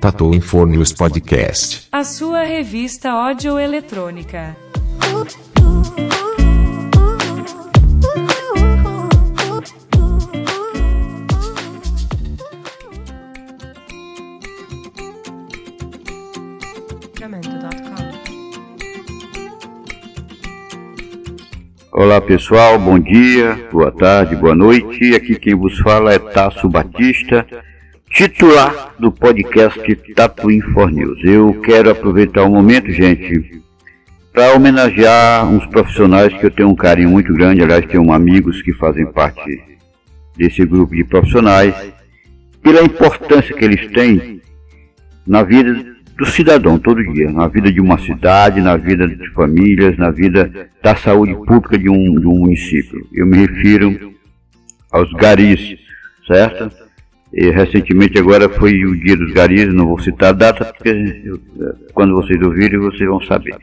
Tatu 0.00 0.34
Infornews 0.34 0.90
Podcast. 0.90 1.88
A 1.92 2.02
sua 2.02 2.44
revista 2.44 3.10
áudio-eletrônica. 3.10 4.56
Olá 21.96 22.20
pessoal, 22.20 22.76
bom 22.76 22.98
dia, 22.98 23.68
boa 23.70 23.92
tarde, 23.92 24.34
boa 24.34 24.52
noite. 24.52 25.14
Aqui 25.14 25.36
quem 25.36 25.54
vos 25.54 25.78
fala 25.78 26.12
é 26.12 26.18
Tasso 26.18 26.68
Batista, 26.68 27.46
titular 28.10 28.92
do 28.98 29.12
podcast 29.12 29.94
Tatuin 30.12 30.60
for 30.72 30.90
News. 30.90 31.20
Eu 31.22 31.60
quero 31.60 31.88
aproveitar 31.88 32.42
o 32.42 32.50
momento, 32.50 32.90
gente, 32.90 33.62
para 34.32 34.56
homenagear 34.56 35.48
uns 35.48 35.64
profissionais 35.66 36.34
que 36.34 36.44
eu 36.44 36.50
tenho 36.50 36.68
um 36.68 36.74
carinho 36.74 37.10
muito 37.10 37.32
grande. 37.32 37.62
Aliás, 37.62 37.86
tenho 37.86 38.12
amigos 38.12 38.60
que 38.60 38.72
fazem 38.72 39.06
parte 39.06 39.62
desse 40.36 40.64
grupo 40.64 40.96
de 40.96 41.04
profissionais, 41.04 41.76
pela 42.60 42.82
importância 42.82 43.54
que 43.54 43.64
eles 43.64 43.86
têm 43.92 44.42
na 45.24 45.44
vida 45.44 45.93
do 46.16 46.26
cidadão 46.26 46.78
todo 46.78 47.02
dia, 47.12 47.30
na 47.30 47.48
vida 47.48 47.72
de 47.72 47.80
uma 47.80 47.98
cidade, 47.98 48.60
na 48.60 48.76
vida 48.76 49.06
de 49.08 49.28
famílias, 49.30 49.96
na 49.96 50.10
vida 50.10 50.68
da 50.82 50.94
saúde 50.94 51.34
pública 51.34 51.76
de 51.76 51.88
um, 51.88 52.14
de 52.20 52.26
um 52.26 52.38
município. 52.38 53.06
Eu 53.12 53.26
me 53.26 53.38
refiro 53.38 54.14
aos 54.92 55.12
garis, 55.14 55.76
certo? 56.26 56.70
E 57.32 57.50
recentemente 57.50 58.16
agora 58.16 58.48
foi 58.48 58.84
o 58.84 58.96
dia 58.96 59.16
dos 59.16 59.32
garis, 59.32 59.74
não 59.74 59.88
vou 59.88 59.98
citar 59.98 60.28
a 60.28 60.32
data, 60.32 60.64
porque 60.66 60.88
eu, 61.24 61.40
quando 61.92 62.14
vocês 62.14 62.40
ouvirem 62.40 62.78
vocês 62.78 63.08
vão 63.08 63.20
saber. 63.22 63.56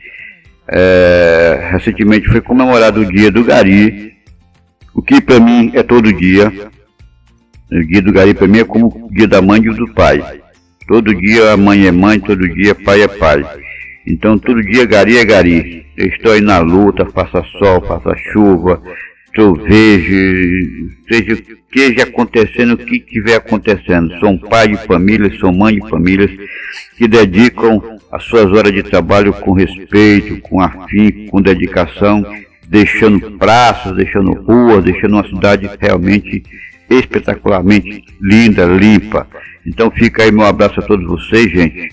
É, 0.68 1.70
recentemente 1.72 2.28
foi 2.28 2.42
comemorado 2.42 3.00
o 3.00 3.06
dia 3.10 3.30
do 3.30 3.42
gari, 3.42 4.12
o 4.94 5.00
que 5.00 5.22
para 5.22 5.40
mim 5.40 5.72
é 5.74 5.82
todo 5.82 6.12
dia. 6.12 6.52
O 7.70 7.86
dia 7.86 8.02
do 8.02 8.12
gari 8.12 8.34
para 8.34 8.46
mim 8.46 8.58
é 8.58 8.64
como 8.64 8.88
o 8.88 9.10
dia 9.10 9.26
da 9.26 9.40
mãe 9.40 9.58
e 9.58 9.74
do 9.74 9.88
pai. 9.94 10.42
Todo 10.86 11.14
dia 11.14 11.52
a 11.52 11.56
mãe 11.56 11.86
é 11.86 11.92
mãe, 11.92 12.18
todo 12.18 12.48
dia 12.48 12.74
pai 12.74 13.02
é 13.02 13.08
pai. 13.08 13.44
Então 14.06 14.38
todo 14.38 14.60
dia 14.62 14.84
gari 14.84 15.16
é 15.16 15.24
gari. 15.24 15.86
Eu 15.96 16.06
estou 16.08 16.32
aí 16.32 16.40
na 16.40 16.58
luta, 16.58 17.06
faça 17.06 17.42
sol, 17.58 17.80
faça 17.86 18.14
chuva, 18.32 18.82
trovejo, 19.34 20.90
seja 21.08 21.34
o 21.34 21.36
que 21.36 21.52
esteja 21.52 22.02
acontecendo, 22.04 22.74
o 22.74 22.76
que 22.76 22.96
estiver 22.96 23.36
acontecendo. 23.36 24.18
Sou 24.18 24.30
um 24.30 24.38
pai 24.38 24.68
de 24.68 24.76
família, 24.86 25.30
sou 25.38 25.52
mãe 25.52 25.74
de 25.74 25.88
famílias 25.88 26.30
que 26.96 27.06
dedicam 27.06 27.80
as 28.10 28.24
suas 28.24 28.46
horas 28.52 28.72
de 28.72 28.82
trabalho 28.82 29.32
com 29.32 29.52
respeito, 29.52 30.40
com 30.42 30.60
afinco, 30.60 31.30
com 31.30 31.40
dedicação, 31.40 32.24
deixando 32.68 33.32
praças, 33.38 33.94
deixando 33.96 34.32
ruas, 34.32 34.84
deixando 34.84 35.14
uma 35.14 35.28
cidade 35.28 35.68
realmente 35.80 36.42
espetacularmente 36.90 38.04
linda, 38.20 38.64
limpa. 38.64 39.26
Então 39.66 39.90
fica 39.90 40.24
aí 40.24 40.32
meu 40.32 40.46
abraço 40.46 40.80
a 40.80 40.82
todos 40.82 41.06
vocês, 41.06 41.50
gente, 41.50 41.88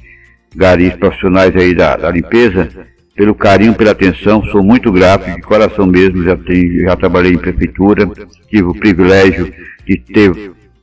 garis 0.56 0.94
profissionais 0.96 1.56
aí 1.56 1.76
da, 1.76 1.96
da 1.96 2.10
limpeza, 2.10 2.70
pelo 3.16 3.36
carinho, 3.36 3.76
pela 3.76 3.92
atenção, 3.92 4.44
sou 4.46 4.64
muito 4.64 4.92
grato, 4.92 5.30
de 5.30 5.42
coração 5.42 5.86
mesmo, 5.86 6.24
já, 6.24 6.38
tenho, 6.38 6.86
já 6.86 6.96
trabalhei 6.96 7.34
em 7.34 7.38
prefeitura, 7.38 8.10
tive 8.50 8.64
o 8.64 8.74
privilégio 8.74 9.54
de 9.86 9.98
ter 9.98 10.32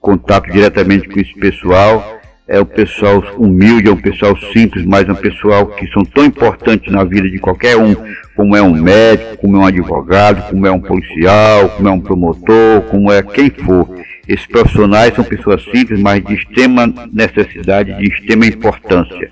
contato 0.01 0.51
diretamente 0.53 1.09
com 1.09 1.19
esse 1.19 1.33
pessoal, 1.35 2.21
é 2.47 2.61
um 2.61 2.65
pessoal 2.65 3.25
humilde, 3.39 3.89
é 3.89 3.91
um 3.91 3.97
pessoal 3.97 4.37
simples, 4.53 4.85
mas 4.85 5.09
é 5.09 5.13
um 5.13 5.17
pessoal 5.17 5.67
que 5.67 5.87
são 5.89 6.05
tão 6.05 6.25
importantes 6.25 6.93
na 6.93 7.03
vida 7.03 7.29
de 7.29 7.39
qualquer 7.39 7.77
um, 7.77 7.97
como 8.37 8.55
é 8.55 8.63
um 8.63 8.73
médico, 8.73 9.39
como 9.39 9.57
é 9.57 9.61
um 9.61 9.67
advogado, 9.67 10.49
como 10.51 10.67
é 10.67 10.71
um 10.71 10.81
policial, 10.81 11.71
como 11.71 11.89
é 11.89 11.91
um 11.91 12.01
promotor, 12.01 12.83
como 12.91 13.11
é 13.11 13.23
quem 13.23 13.51
for. 13.51 13.89
Esses 14.29 14.47
profissionais 14.47 15.15
são 15.15 15.25
pessoas 15.25 15.63
simples, 15.65 16.01
mas 16.01 16.25
de 16.25 16.35
extrema 16.35 16.93
necessidade, 17.13 17.95
de 17.95 18.09
extrema 18.09 18.47
importância. 18.47 19.31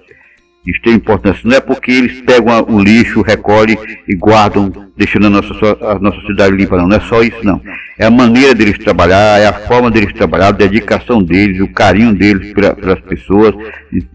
De 0.64 0.70
extrema 0.70 0.96
importância. 0.96 1.40
Não 1.44 1.56
é 1.56 1.60
porque 1.60 1.90
eles 1.90 2.20
pegam 2.22 2.64
o 2.68 2.80
lixo, 2.80 3.20
recolhem 3.22 3.76
e 4.08 4.14
guardam, 4.14 4.72
deixando 4.96 5.26
a 5.26 5.30
nossa, 5.30 5.52
a 5.80 5.98
nossa 5.98 6.20
cidade 6.26 6.56
limpa, 6.56 6.76
não. 6.76 6.86
Não 6.86 6.96
é 6.96 7.00
só 7.00 7.22
isso, 7.22 7.44
não. 7.44 7.60
É 7.98 8.06
a 8.06 8.10
maneira 8.10 8.54
deles 8.54 8.78
trabalhar, 8.78 9.40
é 9.40 9.46
a 9.46 9.52
forma 9.52 9.90
deles 9.90 10.12
trabalhar, 10.14 10.48
a 10.48 10.52
dedicação 10.52 11.22
deles, 11.22 11.60
o 11.60 11.68
carinho 11.68 12.14
deles 12.14 12.52
pelas 12.52 13.00
pessoas, 13.00 13.52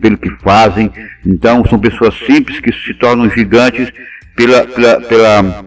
pelo 0.02 0.18
que 0.18 0.30
fazem. 0.42 0.90
Então, 1.26 1.64
são 1.66 1.78
pessoas 1.78 2.16
simples 2.26 2.60
que 2.60 2.72
se 2.72 2.94
tornam 2.94 3.30
gigantes 3.30 3.92
pela, 4.36 4.66
pela, 4.66 5.02
pela 5.02 5.66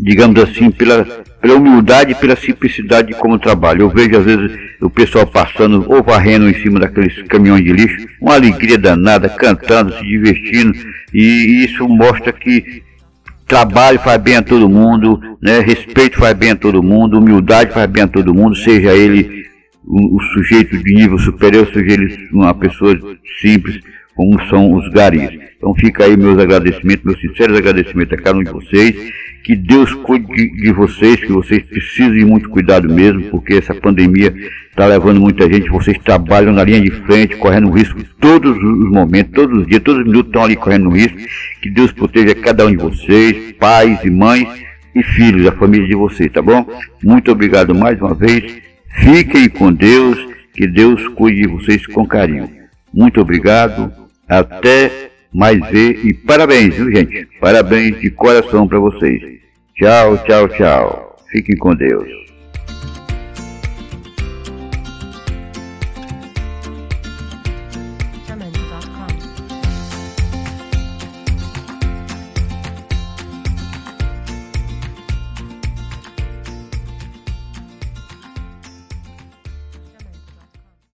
digamos 0.00 0.40
assim, 0.42 0.70
pela, 0.70 1.06
pela 1.40 1.54
humildade 1.54 2.12
e 2.12 2.14
pela 2.14 2.36
simplicidade 2.36 3.08
de 3.08 3.14
como 3.14 3.38
trabalho. 3.38 3.82
Eu 3.82 3.90
vejo 3.90 4.18
às 4.18 4.24
vezes 4.24 4.58
o 4.80 4.90
pessoal 4.90 5.26
passando 5.26 5.84
ou 5.88 6.02
varrendo 6.02 6.48
em 6.48 6.54
cima 6.54 6.80
daqueles 6.80 7.22
caminhões 7.22 7.64
de 7.64 7.72
lixo, 7.72 8.06
uma 8.20 8.34
alegria 8.34 8.78
danada, 8.78 9.28
cantando, 9.28 9.92
se 9.92 10.02
divertindo, 10.02 10.72
e 11.12 11.64
isso 11.64 11.86
mostra 11.88 12.32
que 12.32 12.82
trabalho 13.46 13.98
faz 14.00 14.20
bem 14.20 14.36
a 14.36 14.42
todo 14.42 14.68
mundo, 14.68 15.20
né? 15.40 15.60
respeito 15.60 16.18
faz 16.18 16.34
bem 16.34 16.50
a 16.50 16.56
todo 16.56 16.82
mundo, 16.82 17.18
humildade 17.18 17.72
faz 17.72 17.86
bem 17.86 18.02
a 18.02 18.08
todo 18.08 18.34
mundo, 18.34 18.56
seja 18.56 18.92
ele 18.94 19.46
o, 19.84 20.16
o 20.16 20.22
sujeito 20.34 20.76
de 20.76 20.94
nível 20.94 21.18
superior, 21.18 21.66
seja 21.72 21.92
ele 21.92 22.28
uma 22.32 22.52
pessoa 22.54 22.98
simples, 23.40 23.80
como 24.14 24.40
são 24.48 24.74
os 24.74 24.88
garis. 24.90 25.30
Então 25.56 25.74
fica 25.74 26.04
aí 26.04 26.16
meus 26.16 26.38
agradecimentos, 26.38 27.04
meus 27.04 27.20
sinceros 27.20 27.56
agradecimentos 27.56 28.18
a 28.18 28.22
cada 28.22 28.38
um 28.38 28.42
de 28.42 28.50
vocês. 28.50 28.94
Que 29.46 29.54
Deus 29.54 29.94
cuide 29.94 30.50
de, 30.56 30.72
vocês, 30.72 31.20
que 31.20 31.30
vocês 31.30 31.62
precisem 31.62 32.18
de 32.18 32.24
muito 32.24 32.48
cuidado 32.48 32.92
mesmo, 32.92 33.30
porque 33.30 33.54
essa 33.54 33.72
pandemia 33.72 34.34
está 34.68 34.86
levando 34.86 35.20
muita 35.20 35.48
gente. 35.48 35.70
Vocês 35.70 35.96
trabalham 35.98 36.52
na 36.52 36.64
linha 36.64 36.80
de 36.80 36.90
frente, 36.90 37.36
correndo 37.36 37.70
risco 37.70 38.02
todos 38.20 38.56
os 38.56 38.90
momentos, 38.90 39.32
todos 39.32 39.60
os 39.60 39.66
dias, 39.68 39.80
todos 39.84 40.00
os 40.00 40.06
minutos 40.08 40.30
estão 40.30 40.42
ali 40.42 40.56
correndo 40.56 40.90
risco. 40.90 41.16
Que 41.62 41.70
Deus 41.70 41.92
proteja 41.92 42.34
cada 42.34 42.66
um 42.66 42.72
de 42.72 42.76
vocês, 42.76 43.52
pais 43.52 44.02
e 44.02 44.10
mães 44.10 44.48
e 44.92 45.00
filhos, 45.04 45.44
da 45.44 45.52
família 45.52 45.86
de 45.86 45.94
vocês, 45.94 46.32
tá 46.32 46.42
bom? 46.42 46.66
Muito 47.00 47.30
obrigado 47.30 47.72
mais 47.72 48.00
uma 48.00 48.14
vez. 48.14 48.52
Fiquem 48.96 49.48
com 49.48 49.72
Deus, 49.72 50.18
que 50.54 50.66
Deus 50.66 51.06
cuide 51.10 51.42
de 51.42 51.46
vocês 51.46 51.86
com 51.86 52.04
carinho. 52.04 52.50
Muito 52.92 53.20
obrigado. 53.20 53.92
Até 54.28 55.12
mais 55.32 55.58
ver 55.70 56.04
e 56.04 56.14
parabéns, 56.14 56.74
viu 56.74 56.90
gente? 56.90 57.28
Parabéns 57.40 58.00
de 58.00 58.10
coração 58.10 58.66
para 58.66 58.78
vocês. 58.78 59.22
Tchau, 59.74 60.18
tchau, 60.24 60.48
tchau. 60.48 61.16
Fiquem 61.30 61.56
com 61.56 61.74
Deus. 61.74 62.25